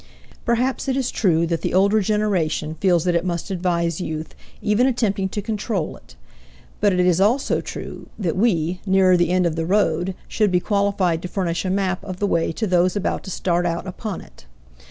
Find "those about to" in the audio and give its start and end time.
12.65-13.29